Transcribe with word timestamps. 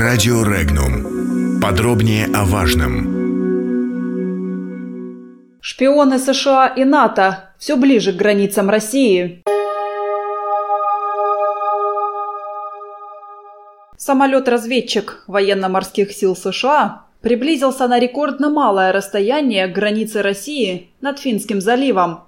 Радио 0.00 0.42
Регнум. 0.44 1.60
Подробнее 1.60 2.24
о 2.34 2.46
важном. 2.46 3.04
Шпионы 5.60 6.18
США 6.18 6.68
и 6.68 6.84
НАТО 6.84 7.50
все 7.58 7.76
ближе 7.76 8.14
к 8.14 8.16
границам 8.16 8.70
России. 8.70 9.42
Самолет-разведчик 13.98 15.22
военно-морских 15.26 16.12
сил 16.12 16.34
США 16.34 17.02
приблизился 17.20 17.86
на 17.86 17.98
рекордно 17.98 18.48
малое 18.48 18.92
расстояние 18.92 19.68
к 19.68 19.74
границе 19.74 20.22
России 20.22 20.88
над 21.02 21.18
Финским 21.18 21.60
заливом. 21.60 22.20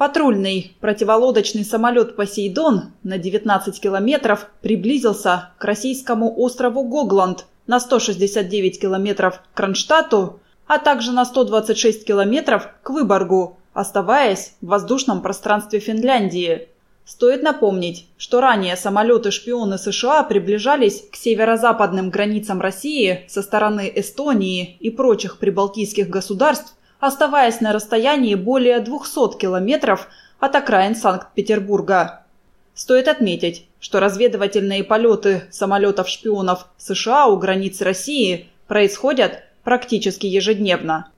Патрульный 0.00 0.78
противолодочный 0.80 1.62
самолет 1.62 2.16
«Посейдон» 2.16 2.92
на 3.02 3.18
19 3.18 3.78
километров 3.78 4.46
приблизился 4.62 5.50
к 5.58 5.64
российскому 5.66 6.40
острову 6.40 6.84
Гогланд 6.84 7.44
на 7.66 7.78
169 7.80 8.80
километров 8.80 9.42
к 9.52 9.58
Кронштадту, 9.58 10.40
а 10.66 10.78
также 10.78 11.12
на 11.12 11.26
126 11.26 12.06
километров 12.06 12.70
к 12.82 12.88
Выборгу, 12.88 13.58
оставаясь 13.74 14.54
в 14.62 14.68
воздушном 14.68 15.20
пространстве 15.20 15.80
Финляндии. 15.80 16.68
Стоит 17.04 17.42
напомнить, 17.42 18.06
что 18.16 18.40
ранее 18.40 18.76
самолеты-шпионы 18.76 19.76
США 19.76 20.22
приближались 20.22 21.04
к 21.12 21.16
северо-западным 21.16 22.08
границам 22.08 22.62
России 22.62 23.26
со 23.28 23.42
стороны 23.42 23.92
Эстонии 23.94 24.78
и 24.80 24.88
прочих 24.88 25.36
прибалтийских 25.36 26.08
государств, 26.08 26.74
оставаясь 27.00 27.60
на 27.60 27.72
расстоянии 27.72 28.34
более 28.34 28.80
200 28.80 29.38
километров 29.38 30.08
от 30.38 30.54
окраин 30.54 30.94
Санкт-Петербурга. 30.94 32.24
Стоит 32.74 33.08
отметить, 33.08 33.66
что 33.80 34.00
разведывательные 34.00 34.84
полеты 34.84 35.42
самолетов-шпионов 35.50 36.68
США 36.76 37.26
у 37.26 37.36
границ 37.36 37.80
России 37.80 38.48
происходят 38.68 39.42
практически 39.64 40.26
ежедневно. 40.26 41.10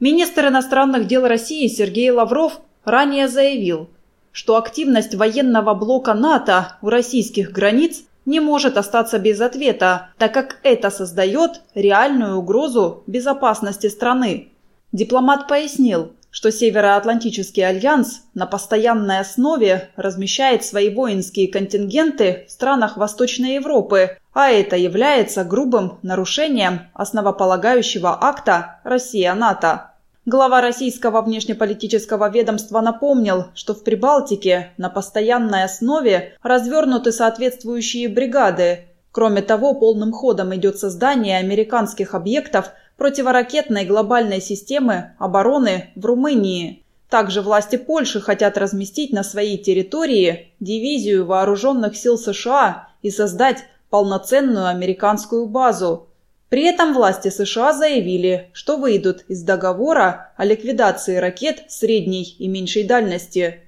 Министр 0.00 0.48
иностранных 0.48 1.06
дел 1.06 1.26
России 1.26 1.66
Сергей 1.66 2.10
Лавров 2.10 2.60
ранее 2.84 3.28
заявил, 3.28 3.88
что 4.32 4.56
активность 4.56 5.14
военного 5.14 5.74
блока 5.74 6.14
НАТО 6.14 6.76
у 6.82 6.88
российских 6.88 7.52
границ 7.52 8.02
не 8.26 8.40
может 8.40 8.76
остаться 8.76 9.18
без 9.18 9.40
ответа, 9.40 10.08
так 10.18 10.32
как 10.32 10.58
это 10.62 10.90
создает 10.90 11.62
реальную 11.74 12.36
угрозу 12.36 13.02
безопасности 13.06 13.88
страны. 13.88 14.48
Дипломат 14.94 15.48
пояснил, 15.48 16.12
что 16.30 16.52
Североатлантический 16.52 17.66
альянс 17.66 18.20
на 18.32 18.46
постоянной 18.46 19.18
основе 19.18 19.90
размещает 19.96 20.64
свои 20.64 20.88
воинские 20.88 21.48
контингенты 21.48 22.44
в 22.46 22.52
странах 22.52 22.96
Восточной 22.96 23.56
Европы, 23.56 24.18
а 24.32 24.50
это 24.50 24.76
является 24.76 25.42
грубым 25.42 25.98
нарушением 26.02 26.82
основополагающего 26.94 28.16
акта 28.22 28.78
Россия-НАТО. 28.84 29.90
Глава 30.26 30.60
российского 30.60 31.22
внешнеполитического 31.22 32.30
ведомства 32.30 32.80
напомнил, 32.80 33.46
что 33.56 33.74
в 33.74 33.82
Прибалтике 33.82 34.70
на 34.76 34.90
постоянной 34.90 35.64
основе 35.64 36.36
развернуты 36.40 37.10
соответствующие 37.10 38.08
бригады. 38.08 38.84
Кроме 39.10 39.42
того, 39.42 39.74
полным 39.74 40.12
ходом 40.12 40.54
идет 40.54 40.78
создание 40.78 41.38
американских 41.38 42.14
объектов 42.14 42.70
противоракетной 42.96 43.84
глобальной 43.84 44.40
системы 44.40 45.12
обороны 45.18 45.90
в 45.96 46.04
Румынии. 46.04 46.84
Также 47.08 47.42
власти 47.42 47.76
Польши 47.76 48.20
хотят 48.20 48.58
разместить 48.58 49.12
на 49.12 49.22
своей 49.22 49.58
территории 49.58 50.52
дивизию 50.60 51.26
вооруженных 51.26 51.96
сил 51.96 52.18
США 52.18 52.88
и 53.02 53.10
создать 53.10 53.64
полноценную 53.90 54.66
американскую 54.66 55.46
базу. 55.46 56.08
При 56.48 56.64
этом 56.64 56.94
власти 56.94 57.28
США 57.28 57.72
заявили, 57.72 58.50
что 58.52 58.76
выйдут 58.76 59.24
из 59.28 59.42
договора 59.42 60.32
о 60.36 60.44
ликвидации 60.44 61.16
ракет 61.16 61.64
средней 61.68 62.34
и 62.38 62.48
меньшей 62.48 62.84
дальности. 62.84 63.60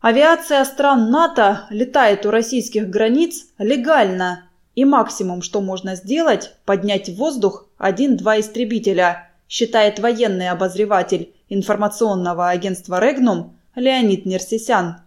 Авиация 0.00 0.64
стран 0.64 1.10
НАТО 1.10 1.66
летает 1.70 2.26
у 2.26 2.30
российских 2.30 2.90
границ 2.90 3.46
легально, 3.58 4.48
и 4.74 4.84
максимум, 4.84 5.42
что 5.42 5.60
можно 5.60 5.94
сделать, 5.94 6.54
поднять 6.64 7.08
в 7.08 7.16
воздух 7.16 7.68
один-два 7.82 8.38
истребителя, 8.38 9.28
считает 9.48 9.98
военный 9.98 10.50
обозреватель 10.50 11.32
информационного 11.48 12.48
агентства 12.48 13.00
«Регнум» 13.00 13.56
Леонид 13.74 14.24
Нерсисян. 14.24 14.98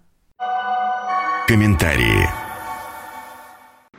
Комментарии. 1.47 2.27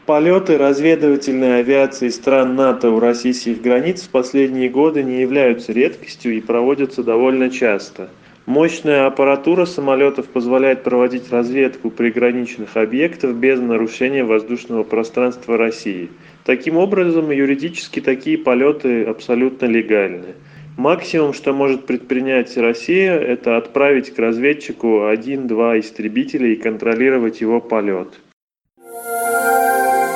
Полеты 0.05 0.59
разведывательной 0.59 1.61
авиации 1.61 2.11
стран 2.11 2.55
НАТО 2.55 2.91
у 2.91 3.01
российских 3.01 3.63
границ 3.63 4.03
в 4.03 4.11
последние 4.11 4.69
годы 4.69 5.03
не 5.03 5.23
являются 5.23 5.73
редкостью 5.73 6.37
и 6.37 6.43
проводятся 6.43 7.03
довольно 7.03 7.49
часто. 7.49 8.11
Мощная 8.47 9.07
аппаратура 9.07 9.65
самолетов 9.65 10.29
позволяет 10.29 10.85
проводить 10.85 11.33
разведку 11.33 11.91
приграничных 11.91 12.77
объектов 12.77 13.35
без 13.35 13.61
нарушения 13.61 14.23
воздушного 14.23 14.85
пространства 14.85 15.57
России. 15.57 16.11
Таким 16.45 16.77
образом, 16.77 17.33
юридически 17.33 18.01
такие 18.01 18.39
полеты 18.39 19.03
абсолютно 19.03 19.67
легальны. 19.67 20.37
Максимум, 20.77 21.33
что 21.33 21.53
может 21.53 21.87
предпринять 21.87 22.57
Россия, 22.57 23.19
это 23.19 23.57
отправить 23.57 24.15
к 24.15 24.19
разведчику 24.19 25.07
один-два 25.07 25.81
истребителя 25.81 26.47
и 26.47 26.57
контролировать 26.57 27.41
его 27.41 27.61
полет. 27.61 28.21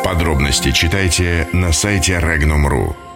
Подробности 0.04 0.70
читайте 0.70 1.48
на 1.52 1.72
сайте 1.72 2.12
Regnum.ru. 2.12 3.09